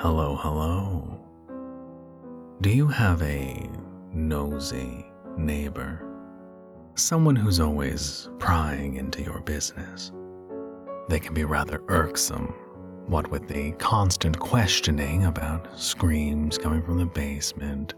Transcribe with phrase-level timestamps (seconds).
[0.00, 1.18] Hello, hello.
[2.60, 3.66] Do you have a
[4.12, 5.06] nosy
[5.38, 6.02] neighbor?
[6.96, 10.12] Someone who's always prying into your business.
[11.08, 12.54] They can be rather irksome,
[13.06, 17.94] what with the constant questioning about screams coming from the basement,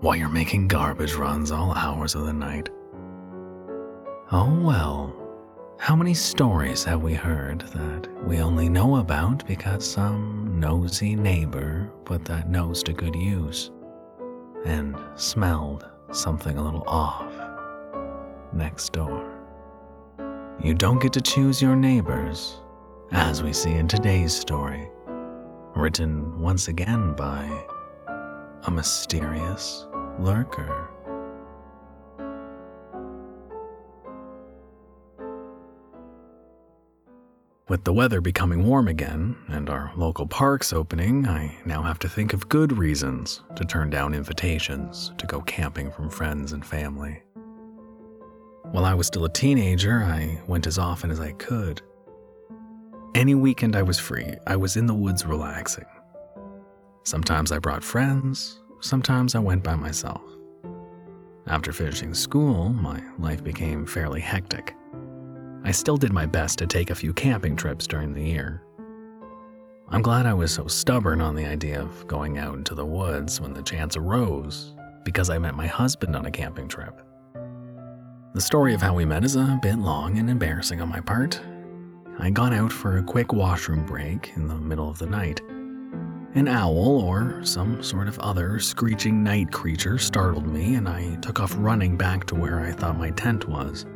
[0.00, 2.70] while you're making garbage runs all hours of the night.
[4.32, 5.14] Oh well,
[5.84, 11.90] how many stories have we heard that we only know about because some nosy neighbor
[12.06, 13.70] put that nose to good use
[14.64, 17.30] and smelled something a little off
[18.54, 19.30] next door?
[20.58, 22.62] You don't get to choose your neighbors,
[23.12, 24.88] as we see in today's story,
[25.76, 27.44] written once again by
[28.62, 29.86] a mysterious
[30.18, 30.93] lurker.
[37.66, 42.10] With the weather becoming warm again and our local parks opening, I now have to
[42.10, 47.22] think of good reasons to turn down invitations to go camping from friends and family.
[48.64, 51.80] While I was still a teenager, I went as often as I could.
[53.14, 55.86] Any weekend I was free, I was in the woods relaxing.
[57.04, 60.20] Sometimes I brought friends, sometimes I went by myself.
[61.46, 64.74] After finishing school, my life became fairly hectic.
[65.66, 68.62] I still did my best to take a few camping trips during the year.
[69.88, 73.40] I'm glad I was so stubborn on the idea of going out into the woods
[73.40, 77.00] when the chance arose, because I met my husband on a camping trip.
[78.34, 81.40] The story of how we met is a bit long and embarrassing on my part.
[82.18, 85.40] I'd gone out for a quick washroom break in the middle of the night.
[86.34, 91.40] An owl or some sort of other screeching night creature startled me, and I took
[91.40, 93.86] off running back to where I thought my tent was.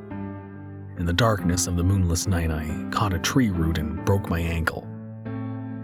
[0.98, 4.41] In the darkness of the moonless night, I caught a tree root and broke my
[4.41, 4.84] ankle.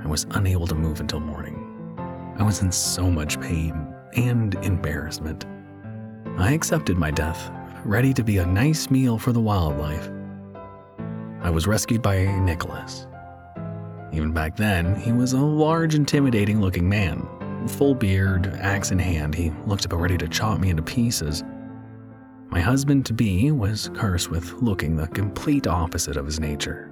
[0.02, 2.34] I was unable to move until morning.
[2.36, 5.46] I was in so much pain and embarrassment.
[6.36, 7.52] I accepted my death,
[7.84, 10.10] ready to be a nice meal for the wildlife.
[11.42, 13.06] I was rescued by Nicholas.
[14.12, 17.24] Even back then, he was a large, intimidating looking man.
[17.68, 21.44] Full beard, axe in hand, he looked about ready to chop me into pieces.
[22.54, 26.88] My husband to be was cursed with looking the complete opposite of his nature.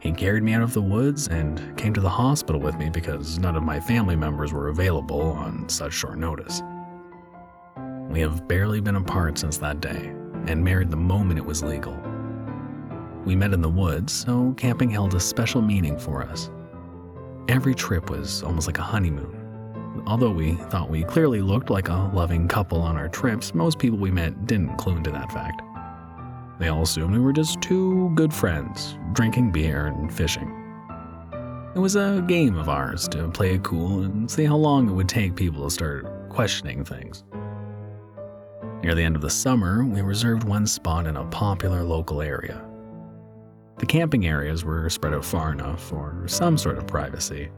[0.00, 3.38] He carried me out of the woods and came to the hospital with me because
[3.38, 6.60] none of my family members were available on such short notice.
[8.08, 10.12] We have barely been apart since that day
[10.48, 11.96] and married the moment it was legal.
[13.24, 16.50] We met in the woods, so camping held a special meaning for us.
[17.46, 19.39] Every trip was almost like a honeymoon.
[20.06, 23.98] Although we thought we clearly looked like a loving couple on our trips, most people
[23.98, 25.62] we met didn't clue into that fact.
[26.58, 30.56] They all assumed we were just two good friends, drinking beer and fishing.
[31.74, 34.92] It was a game of ours to play it cool and see how long it
[34.92, 37.24] would take people to start questioning things.
[38.82, 42.64] Near the end of the summer, we reserved one spot in a popular local area.
[43.78, 47.50] The camping areas were spread out far enough for some sort of privacy,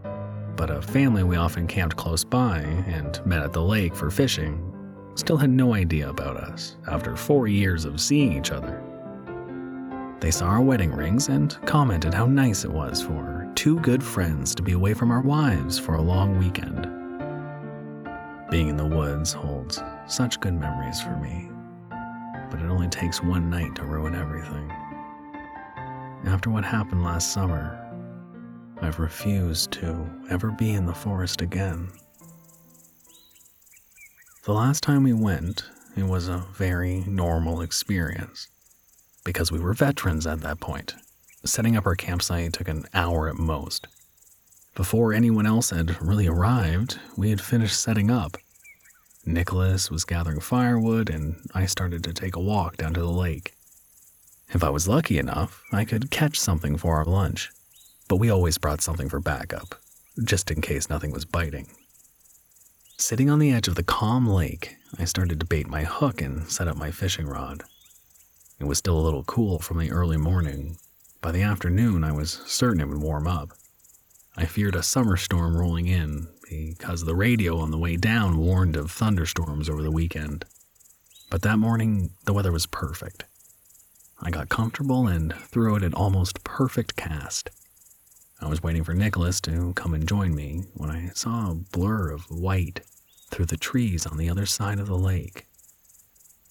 [0.56, 4.68] but a family we often camped close by and met at the lake for fishing
[5.14, 8.82] still had no idea about us after four years of seeing each other.
[10.20, 14.54] They saw our wedding rings and commented how nice it was for two good friends
[14.54, 16.88] to be away from our wives for a long weekend.
[18.50, 21.50] Being in the woods holds such good memories for me,
[22.50, 24.70] but it only takes one night to ruin everything.
[26.24, 27.81] After what happened last summer,
[28.82, 31.88] I've refused to ever be in the forest again.
[34.44, 35.64] The last time we went,
[35.96, 38.48] it was a very normal experience
[39.24, 40.96] because we were veterans at that point.
[41.44, 43.86] Setting up our campsite took an hour at most.
[44.74, 48.36] Before anyone else had really arrived, we had finished setting up.
[49.24, 53.54] Nicholas was gathering firewood, and I started to take a walk down to the lake.
[54.48, 57.52] If I was lucky enough, I could catch something for our lunch
[58.08, 59.74] but we always brought something for backup,
[60.24, 61.70] just in case nothing was biting.
[62.98, 66.48] Sitting on the edge of the calm lake, I started to bait my hook and
[66.48, 67.64] set up my fishing rod.
[68.60, 70.76] It was still a little cool from the early morning.
[71.20, 73.50] By the afternoon, I was certain it would warm up.
[74.36, 78.76] I feared a summer storm rolling in because the radio on the way down warned
[78.76, 80.44] of thunderstorms over the weekend.
[81.30, 83.24] But that morning, the weather was perfect.
[84.20, 87.50] I got comfortable and threw it an almost perfect cast.
[88.42, 92.10] I was waiting for Nicholas to come and join me when I saw a blur
[92.10, 92.80] of white
[93.30, 95.46] through the trees on the other side of the lake.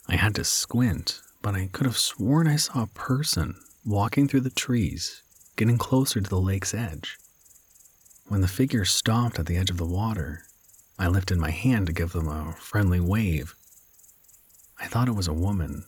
[0.07, 4.39] I had to squint, but I could have sworn I saw a person walking through
[4.39, 5.21] the trees,
[5.57, 7.17] getting closer to the lake's edge.
[8.27, 10.45] when the figure stopped at the edge of the water,
[10.97, 13.53] I lifted my hand to give them a friendly wave.
[14.79, 15.83] I thought it was a woman.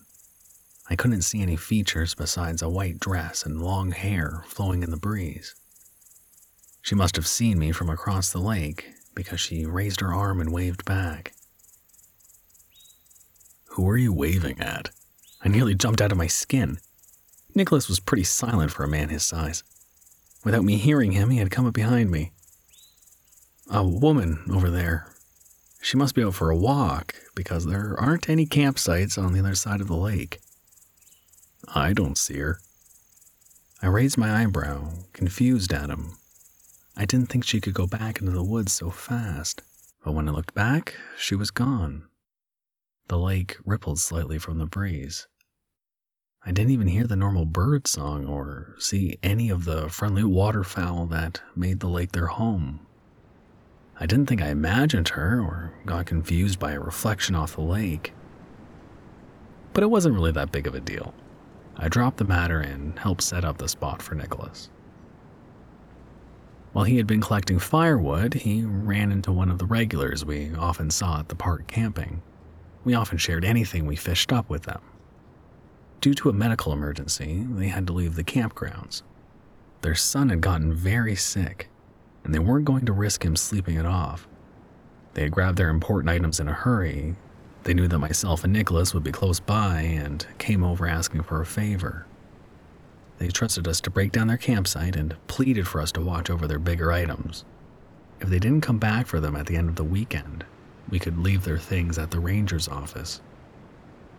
[0.90, 4.98] I couldn't see any features besides a white dress and long hair flowing in the
[4.98, 5.56] breeze.
[6.84, 10.52] She must have seen me from across the lake because she raised her arm and
[10.52, 11.34] waved back.
[13.70, 14.90] Who are you waving at?
[15.42, 16.80] I nearly jumped out of my skin.
[17.56, 19.64] Nicholas was pretty silent for a man his size.
[20.44, 22.34] Without me hearing him, he had come up behind me.
[23.72, 25.08] A woman over there.
[25.82, 29.56] She must be out for a walk because there aren't any campsites on the other
[29.56, 30.42] side of the lake.
[31.74, 32.60] I don't see her.
[33.82, 36.18] I raised my eyebrow, confused at him.
[36.96, 39.64] I didn't think she could go back into the woods so fast,
[40.04, 42.04] but when I looked back, she was gone.
[43.08, 45.28] The lake rippled slightly from the breeze.
[46.46, 51.08] I didn't even hear the normal bird song or see any of the friendly waterfowl
[51.08, 52.86] that made the lake their home.
[54.00, 58.14] I didn't think I imagined her or got confused by a reflection off the lake.
[59.72, 61.14] But it wasn't really that big of a deal.
[61.78, 64.70] I dropped the matter and helped set up the spot for Nicholas.
[66.74, 70.90] While he had been collecting firewood, he ran into one of the regulars we often
[70.90, 72.24] saw at the park camping.
[72.84, 74.82] We often shared anything we fished up with them.
[76.02, 79.04] Due to a medical emergency, they had to leave the campgrounds.
[79.82, 81.70] Their son had gotten very sick,
[82.24, 84.28] and they weren't going to risk him sleeping it off.
[85.14, 87.16] They had grabbed their important items in a hurry.
[87.64, 91.40] They knew that myself and Nicholas would be close by and came over asking for
[91.40, 92.08] a favor.
[93.24, 96.46] They trusted us to break down their campsite and pleaded for us to watch over
[96.46, 97.46] their bigger items.
[98.20, 100.44] If they didn't come back for them at the end of the weekend,
[100.90, 103.22] we could leave their things at the ranger's office.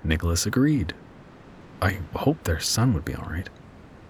[0.03, 0.95] Nicholas agreed.
[1.83, 3.51] I hoped their son would be all right.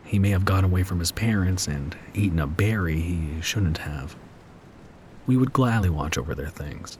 [0.05, 4.15] He may have gone away from his parents and eaten a berry he shouldn't have.
[5.27, 6.99] We would gladly watch over their things.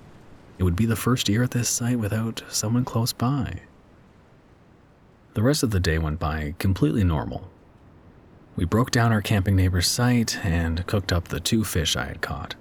[0.59, 3.61] It would be the first year at this site without someone close by.
[5.35, 7.51] The rest of the day went by completely normal.
[8.57, 12.21] We broke down our camping neighbor's site and cooked up the two fish I had
[12.21, 12.55] caught.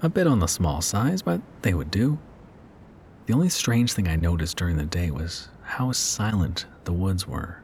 [0.00, 2.18] A bit on the small size, but they would do.
[3.26, 7.62] The only strange thing I noticed during the day was how silent the woods were.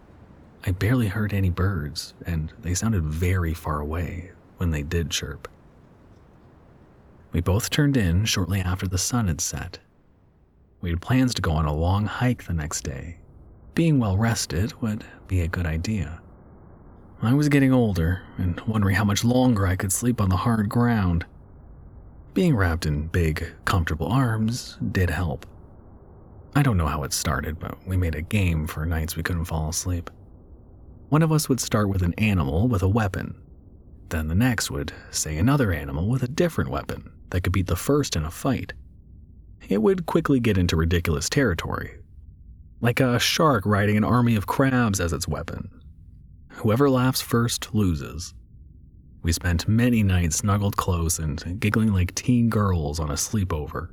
[0.67, 5.47] I barely heard any birds, and they sounded very far away when they did chirp.
[7.33, 9.79] We both turned in shortly after the sun had set.
[10.81, 13.19] We had plans to go on a long hike the next day.
[13.75, 16.21] Being well rested would be a good idea.
[17.27, 20.69] I was getting older and wondering how much longer I could sleep on the hard
[20.69, 21.25] ground.
[22.35, 25.47] Being wrapped in big, comfortable arms did help.
[26.57, 29.45] I don't know how it started, but we made a game for nights we couldn't
[29.45, 30.11] fall asleep.
[31.09, 33.41] One of us would start with an animal with a weapon.
[34.09, 37.77] Then the next would say another animal with a different weapon that could beat the
[37.77, 38.73] first in a fight.
[39.69, 41.99] It would quickly get into ridiculous territory,
[42.81, 45.71] like a shark riding an army of crabs as its weapon.
[46.57, 48.35] Whoever laughs first loses.
[49.23, 53.89] We spent many nights snuggled close and giggling like teen girls on a sleepover.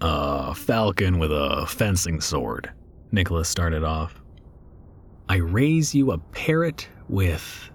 [0.00, 2.72] A falcon with a fencing sword,
[3.12, 4.20] Nicholas started off.
[5.28, 7.70] I raise you a parrot with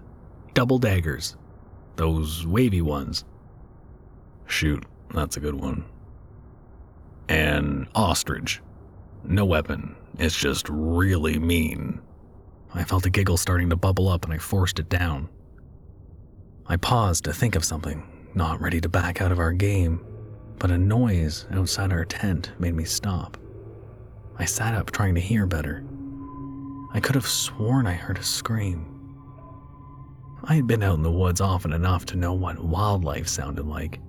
[0.54, 1.38] double daggers,
[1.96, 3.24] those wavy ones.
[4.48, 5.86] Shoot, that's a good one.
[7.30, 8.62] An ostrich.
[9.24, 12.02] No weapon, it's just really mean.
[12.78, 15.30] I felt a giggle starting to bubble up and I forced it down.
[16.68, 20.06] I paused to think of something, not ready to back out of our game,
[20.60, 23.38] but a noise outside our tent made me stop.
[24.38, 25.84] I sat up trying to hear better.
[26.94, 28.94] I could have sworn I heard a scream.
[30.44, 34.00] I had been out in the woods often enough to know what wildlife sounded like.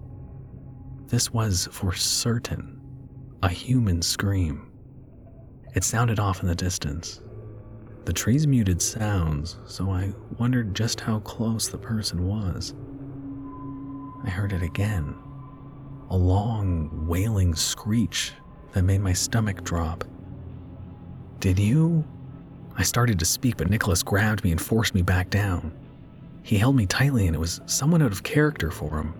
[1.07, 2.81] This was for certain
[3.43, 4.71] a human scream.
[5.75, 7.23] It sounded off in the distance,
[8.09, 12.73] the trees muted sounds, so I wondered just how close the person was.
[14.25, 15.15] I heard it again
[16.09, 18.33] a long, wailing screech
[18.73, 20.05] that made my stomach drop.
[21.39, 22.03] Did you?
[22.79, 25.71] I started to speak, but Nicholas grabbed me and forced me back down.
[26.43, 29.13] He held me tightly, and it was somewhat out of character for him.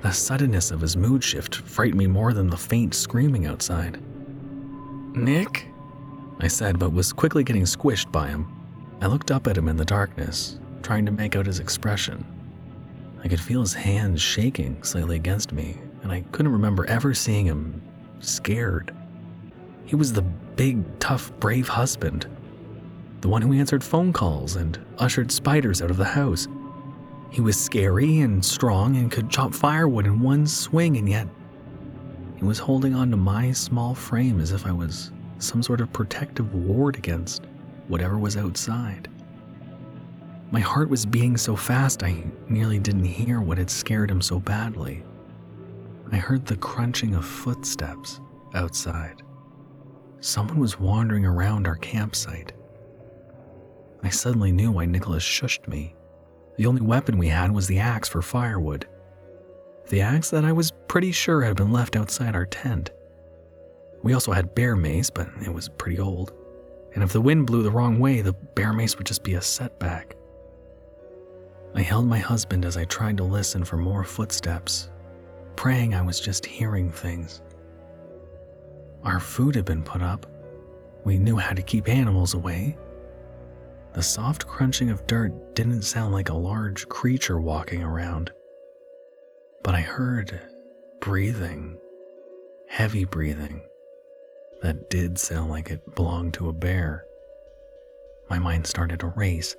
[0.00, 4.02] The suddenness of his mood shift frightened me more than the faint screaming outside.
[5.14, 5.68] Nick?
[6.40, 8.46] I said, but was quickly getting squished by him.
[9.00, 12.24] I looked up at him in the darkness, trying to make out his expression.
[13.22, 17.46] I could feel his hands shaking slightly against me, and I couldn't remember ever seeing
[17.46, 17.82] him
[18.20, 18.94] scared.
[19.84, 22.26] He was the big, tough, brave husband,
[23.20, 26.48] the one who answered phone calls and ushered spiders out of the house.
[27.30, 31.28] He was scary and strong and could chop firewood in one swing, and yet
[32.36, 35.12] he was holding on to my small frame as if I was
[35.42, 37.44] some sort of protective ward against
[37.88, 39.08] whatever was outside.
[40.50, 44.38] My heart was beating so fast I nearly didn't hear what had scared him so
[44.38, 45.02] badly.
[46.10, 48.20] I heard the crunching of footsteps
[48.54, 49.22] outside.
[50.20, 52.52] Someone was wandering around our campsite.
[54.02, 55.94] I suddenly knew why Nicholas shushed me.
[56.56, 58.86] The only weapon we had was the axe for firewood.
[59.88, 62.90] The axe that I was pretty sure had been left outside our tent.
[64.02, 66.32] We also had bear mace, but it was pretty old.
[66.94, 69.40] And if the wind blew the wrong way, the bear mace would just be a
[69.40, 70.16] setback.
[71.74, 74.90] I held my husband as I tried to listen for more footsteps,
[75.56, 77.40] praying I was just hearing things.
[79.04, 80.26] Our food had been put up.
[81.04, 82.76] We knew how to keep animals away.
[83.94, 88.32] The soft crunching of dirt didn't sound like a large creature walking around.
[89.62, 90.40] But I heard
[91.00, 91.78] breathing,
[92.68, 93.62] heavy breathing,
[94.62, 97.04] that did sound like it belonged to a bear.
[98.30, 99.56] My mind started to race.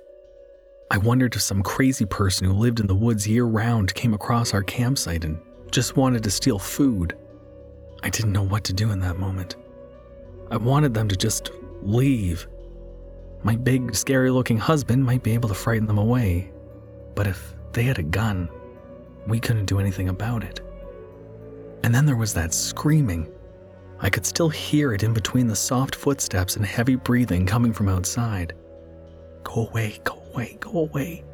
[0.90, 4.54] I wondered if some crazy person who lived in the woods year round came across
[4.54, 7.16] our campsite and just wanted to steal food.
[8.02, 9.56] I didn't know what to do in that moment.
[10.50, 11.50] I wanted them to just
[11.82, 12.46] leave.
[13.42, 16.50] My big, scary looking husband might be able to frighten them away,
[17.14, 18.48] but if they had a gun,
[19.26, 20.60] we couldn't do anything about it.
[21.82, 23.30] And then there was that screaming.
[24.04, 27.88] I could still hear it in between the soft footsteps and heavy breathing coming from
[27.88, 28.52] outside.
[29.42, 31.24] Go away, go away, go away.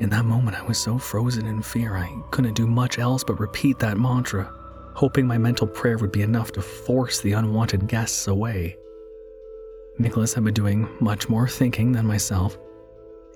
[0.00, 3.40] In that moment, I was so frozen in fear I couldn't do much else but
[3.40, 4.52] repeat that mantra,
[4.94, 8.76] hoping my mental prayer would be enough to force the unwanted guests away.
[9.98, 12.58] Nicholas had been doing much more thinking than myself.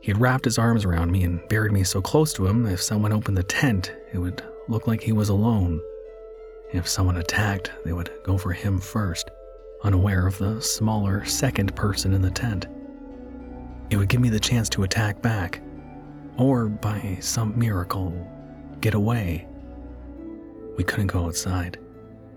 [0.02, 2.75] He had wrapped his arms around me and buried me so close to him, that
[2.75, 5.80] if someone opened the tent, it would look like he was alone.
[6.70, 9.30] If someone attacked, they would go for him first,
[9.84, 12.66] unaware of the smaller second person in the tent.
[13.90, 15.62] It would give me the chance to attack back,
[16.37, 18.12] or by some miracle,
[18.82, 19.48] get away.
[20.76, 21.78] We couldn't go outside.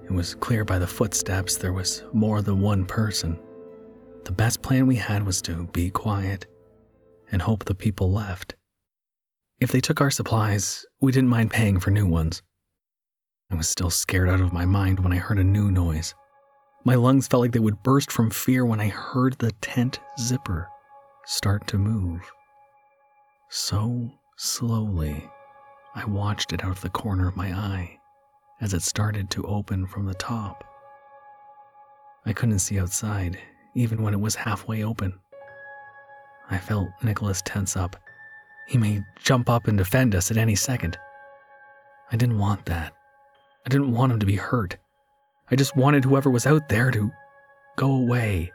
[0.06, 3.38] It was clear by the footsteps there was more than one person.
[4.24, 6.46] The best plan we had was to be quiet
[7.32, 8.56] and hope the people left.
[9.60, 12.42] If they took our supplies, we didn't mind paying for new ones.
[13.52, 16.16] I was still scared out of my mind when I heard a new noise.
[16.86, 20.70] My lungs felt like they would burst from fear when I heard the tent zipper
[21.26, 22.22] start to move.
[23.50, 25.30] So slowly,
[25.94, 28.00] I watched it out of the corner of my eye
[28.62, 30.64] as it started to open from the top.
[32.26, 33.38] I couldn't see outside,
[33.76, 35.20] even when it was halfway open.
[36.50, 37.98] I felt Nicholas tense up.
[38.68, 40.98] He may jump up and defend us at any second.
[42.12, 42.94] I didn't want that.
[43.66, 44.78] I didn't want him to be hurt.
[45.50, 47.12] I just wanted whoever was out there to
[47.76, 48.52] go away.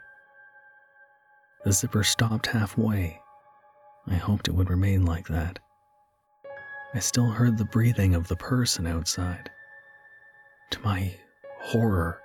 [1.63, 3.19] The zipper stopped halfway.
[4.07, 5.59] I hoped it would remain like that.
[6.93, 9.49] I still heard the breathing of the person outside.
[10.71, 11.13] To my
[11.59, 12.19] horror,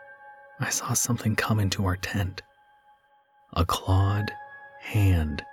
[0.60, 2.42] I saw something come into our tent.
[3.54, 4.32] A clawed
[4.80, 5.44] hand.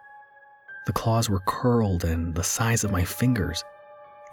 [0.85, 3.63] The claws were curled and the size of my fingers.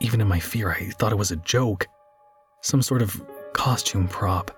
[0.00, 1.88] Even in my fear, I thought it was a joke.
[2.66, 4.50] Some sort of costume prop.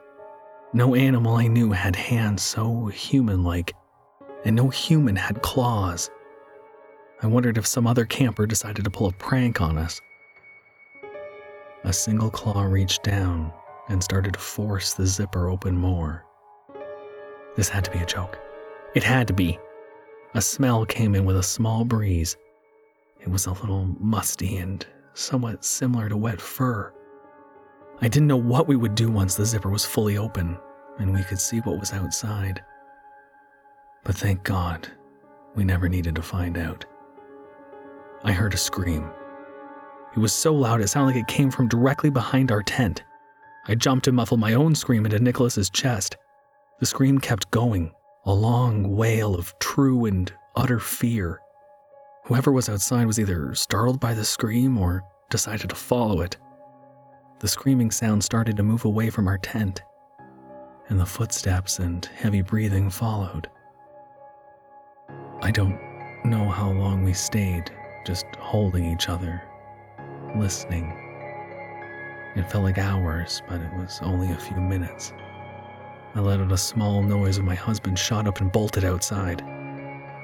[0.73, 3.75] No animal I knew had hands so human like
[4.47, 6.11] and no human had claws.
[7.23, 10.01] I wondered if some other camper decided to pull a prank on us.
[11.85, 13.53] A single claw reached down
[13.91, 16.25] and started to force the zipper open more.
[17.57, 18.39] This had to be a joke.
[18.95, 19.59] It had to be.
[20.33, 22.39] A smell came in with a small breeze.
[23.21, 26.95] It was a little musty and somewhat similar to wet fur.
[28.01, 30.59] I didn't know what we would do once the zipper was fully open
[30.99, 32.63] and we could see what was outside.
[34.05, 34.89] But thank God,
[35.55, 36.85] we never needed to find out.
[38.23, 39.11] I heard a scream.
[40.15, 43.03] It was so loud it sounded like it came from directly behind our tent.
[43.67, 46.17] I jumped and muffled my own scream into Nicholas's chest.
[46.81, 47.93] The scream kept going,
[48.25, 51.41] a long wail of true and utter fear.
[52.25, 56.37] Whoever was outside was either startled by the scream or decided to follow it.
[57.41, 59.83] The screaming sound started to move away from our tent,
[60.89, 63.49] and the footsteps and heavy breathing followed.
[65.41, 65.79] I don't
[66.25, 67.71] know how long we stayed,
[68.05, 69.41] just holding each other,
[70.37, 70.93] listening.
[72.35, 75.13] It felt like hours, but it was only a few minutes.
[76.17, 79.45] I let out a small noise when my husband shot up and bolted outside.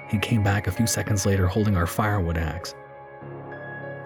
[0.08, 2.74] He came back a few seconds later holding our firewood axe.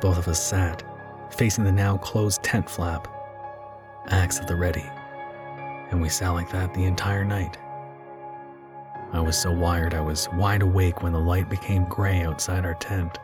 [0.02, 0.82] Both of us sat,
[1.30, 3.08] facing the now closed tent flap,
[4.08, 4.84] axe at the ready,
[5.90, 7.56] and we sat like that the entire night.
[9.12, 12.74] I was so wired I was wide awake when the light became gray outside our
[12.74, 13.18] tent.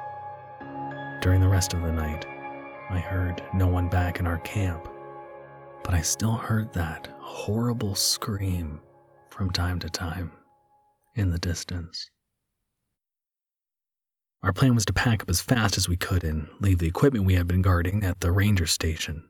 [1.21, 2.27] During the rest of the night,
[2.91, 4.89] I heard no one back in our camp,
[5.83, 8.81] but I still heard that horrible scream
[9.29, 10.33] from time to time
[11.17, 12.11] in the distance.
[14.45, 17.25] Our plan was to pack up as fast as we could and leave the equipment
[17.25, 19.25] we had been guarding at the ranger station.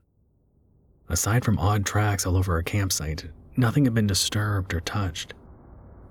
[1.08, 5.32] Aside from odd tracks all over our campsite, nothing had been disturbed or touched.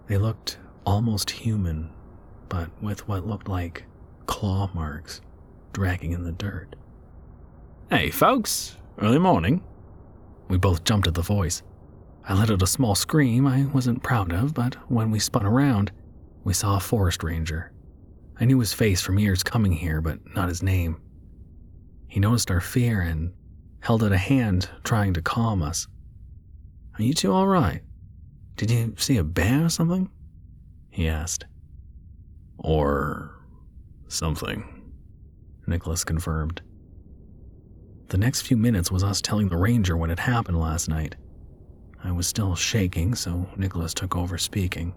[0.07, 1.91] They looked almost human,
[2.47, 3.83] but with what looked like
[4.25, 5.19] claw marks
[5.73, 6.77] dragging in the dirt.
[7.89, 9.65] Hey, folks, early morning.
[10.47, 11.61] We both jumped at the voice.
[12.23, 15.91] I let out a small scream I wasn't proud of, but when we spun around,
[16.45, 17.72] we saw a forest ranger.
[18.43, 20.97] I knew his face from years coming here, but not his name.
[22.09, 23.31] He noticed our fear and
[23.79, 25.87] held out a hand, trying to calm us.
[26.99, 27.83] Are you two all right?
[28.57, 30.09] Did you see a bear or something?
[30.89, 31.45] He asked.
[32.57, 33.33] Or
[34.09, 34.91] something,
[35.65, 36.61] Nicholas confirmed.
[38.09, 41.15] The next few minutes was us telling the ranger what had happened last night.
[42.03, 44.93] I was still shaking, so Nicholas took over speaking.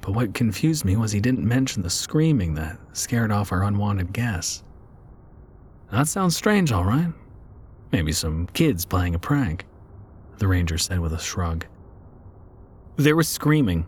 [0.00, 4.12] But what confused me was he didn't mention the screaming that scared off our unwanted
[4.12, 4.62] guests.
[5.90, 7.12] That sounds strange, all right.
[7.92, 9.66] Maybe some kids playing a prank,
[10.38, 11.66] the ranger said with a shrug.
[12.96, 13.86] There was screaming,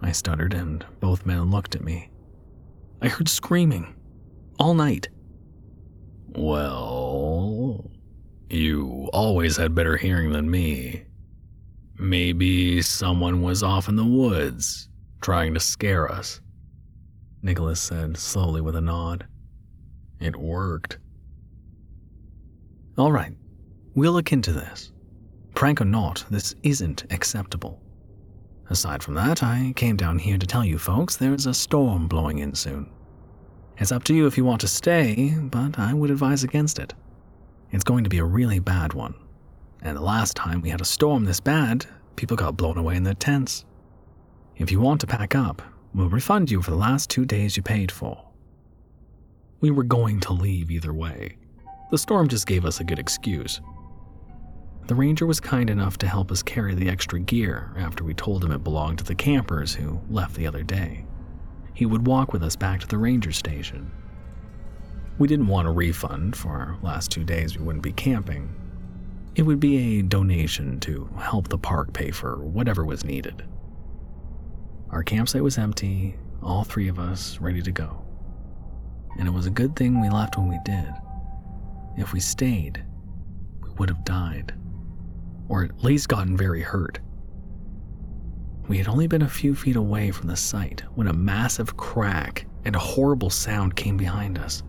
[0.00, 2.10] I stuttered, and both men looked at me.
[3.02, 3.94] I heard screaming
[4.58, 5.08] all night.
[6.28, 7.90] Well,
[8.50, 11.04] you always had better hearing than me.
[11.98, 14.88] Maybe someone was off in the woods
[15.24, 16.42] trying to scare us.
[17.42, 19.26] Nicholas said slowly with a nod.
[20.20, 20.98] It worked.
[22.98, 23.32] All right,
[23.94, 24.92] we'll look into this.
[25.54, 27.80] Prank or not, this isn't acceptable.
[28.68, 32.40] Aside from that, I came down here to tell you folks there's a storm blowing
[32.40, 32.90] in soon.
[33.78, 36.92] It's up to you if you want to stay, but I would advise against it.
[37.70, 39.14] It's going to be a really bad one.
[39.80, 43.04] And the last time we had a storm this bad, people got blown away in
[43.04, 43.64] their tents.
[44.56, 45.62] If you want to pack up,
[45.94, 48.24] we'll refund you for the last two days you paid for.
[49.60, 51.38] We were going to leave either way.
[51.90, 53.60] The storm just gave us a good excuse.
[54.86, 58.44] The ranger was kind enough to help us carry the extra gear after we told
[58.44, 61.04] him it belonged to the campers who left the other day.
[61.72, 63.90] He would walk with us back to the ranger station.
[65.18, 68.54] We didn't want a refund for our last two days we wouldn't be camping.
[69.34, 73.42] It would be a donation to help the park pay for whatever was needed.
[74.94, 78.04] Our campsite was empty, all three of us ready to go.
[79.18, 80.88] And it was a good thing we left when we did.
[81.98, 82.80] If we stayed,
[83.60, 84.54] we would have died,
[85.48, 87.00] or at least gotten very hurt.
[88.68, 92.46] We had only been a few feet away from the site when a massive crack
[92.64, 94.62] and a horrible sound came behind us.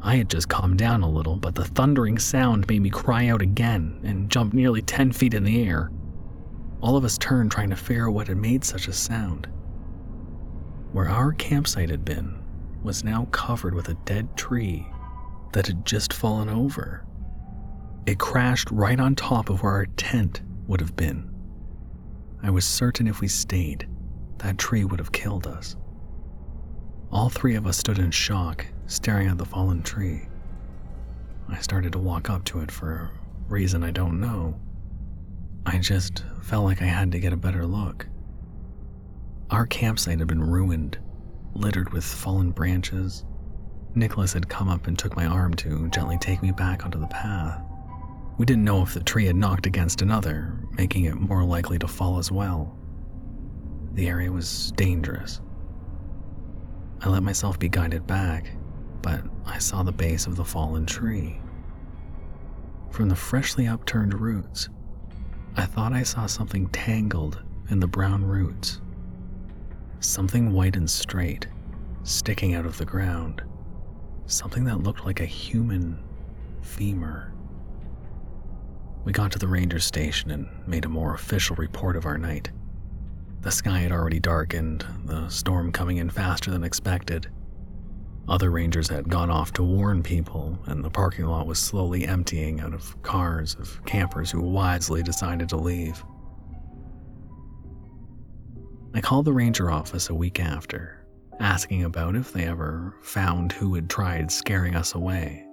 [0.00, 3.42] I had just calmed down a little, but the thundering sound made me cry out
[3.42, 5.90] again and jump nearly 10 feet in the air.
[6.80, 9.48] All of us turned, trying to figure out what had made such a sound.
[10.92, 12.42] Where our campsite had been
[12.82, 14.86] was now covered with a dead tree
[15.52, 17.04] that had just fallen over.
[18.06, 21.34] It crashed right on top of where our tent would have been.
[22.42, 23.88] I was certain if we stayed,
[24.38, 25.76] that tree would have killed us.
[27.10, 30.28] All three of us stood in shock, staring at the fallen tree.
[31.48, 33.10] I started to walk up to it for a
[33.48, 34.60] reason I don't know.
[35.70, 38.06] I just felt like I had to get a better look.
[39.50, 40.98] Our campsite had been ruined,
[41.52, 43.26] littered with fallen branches.
[43.94, 47.06] Nicholas had come up and took my arm to gently take me back onto the
[47.08, 47.60] path.
[48.38, 51.86] We didn't know if the tree had knocked against another, making it more likely to
[51.86, 52.74] fall as well.
[53.92, 55.42] The area was dangerous.
[57.02, 58.52] I let myself be guided back,
[59.02, 61.42] but I saw the base of the fallen tree.
[62.90, 64.70] From the freshly upturned roots,
[65.58, 68.80] I thought I saw something tangled in the brown roots.
[69.98, 71.48] Something white and straight,
[72.04, 73.42] sticking out of the ground.
[74.26, 75.98] Something that looked like a human
[76.62, 77.32] femur.
[79.04, 82.52] We got to the ranger station and made a more official report of our night.
[83.40, 87.26] The sky had already darkened, the storm coming in faster than expected.
[88.28, 92.60] Other rangers had gone off to warn people, and the parking lot was slowly emptying
[92.60, 96.04] out of cars of campers who wisely decided to leave.
[98.94, 101.06] I called the ranger office a week after
[101.40, 105.46] asking about if they ever found who had tried scaring us away.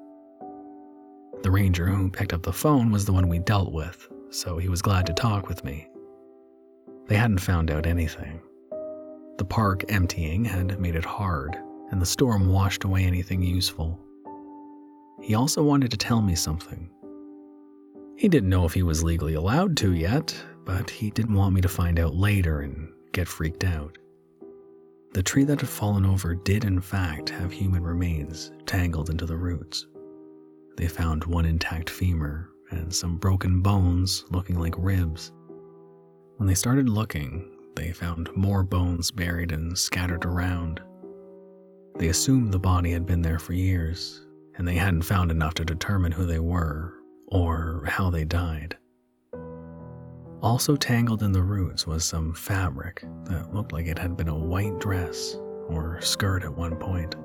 [1.44, 4.68] The ranger who picked up the phone was the one we dealt with, so he
[4.68, 5.88] was glad to talk with me.
[7.08, 8.42] They hadn't found out anything.
[9.38, 11.56] The park emptying had made it hard,
[11.92, 14.00] and the storm washed away anything useful.
[15.22, 16.90] He also wanted to tell me something.
[18.18, 21.62] He didn't know if he was legally allowed to yet, but he didn't want me
[21.62, 23.98] to find out later and get freaked out.
[25.14, 29.38] The tree that had fallen over did, in fact, have human remains tangled into the
[29.38, 29.88] roots.
[30.78, 35.32] They found one intact femur and some broken bones looking like ribs.
[36.38, 40.82] When they started looking, they found more bones buried and scattered around.
[41.98, 44.26] They assumed the body had been there for years,
[44.58, 46.94] and they hadn't found enough to determine who they were
[47.28, 48.78] or how they died.
[50.42, 54.38] Also tangled in the roots was some fabric that looked like it had been a
[54.38, 57.16] white dress or skirt at one point.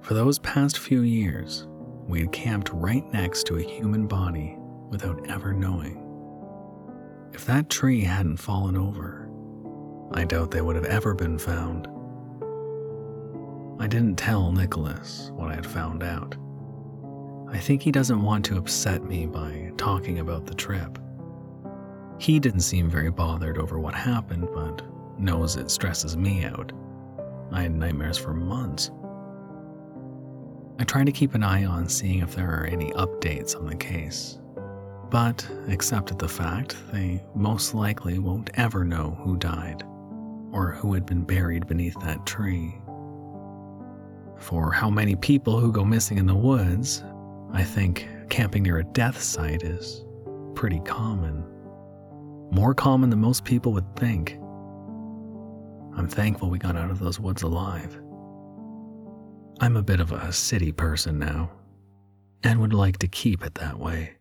[0.00, 1.66] For those past few years,
[2.06, 4.56] we had camped right next to a human body
[4.88, 6.04] without ever knowing.
[7.34, 9.30] If that tree hadn't fallen over,
[10.12, 11.86] I doubt they would have ever been found.
[13.80, 16.36] I didn't tell Nicholas what I had found out.
[17.48, 20.98] I think he doesn't want to upset me by talking about the trip.
[22.18, 24.82] He didn't seem very bothered over what happened, but
[25.18, 26.72] knows it stresses me out.
[27.52, 28.90] I had nightmares for months.
[30.80, 33.76] I try to keep an eye on seeing if there are any updates on the
[33.76, 34.38] case,
[35.08, 39.84] but accepted the fact they most likely won't ever know who died
[40.52, 42.74] or who had been buried beneath that tree.
[44.38, 47.02] For how many people who go missing in the woods,
[47.52, 50.04] I think camping near a death site is
[50.54, 51.44] pretty common.
[52.50, 54.38] More common than most people would think.
[55.96, 58.00] I'm thankful we got out of those woods alive.
[59.60, 61.50] I'm a bit of a city person now,
[62.44, 64.17] and would like to keep it that way.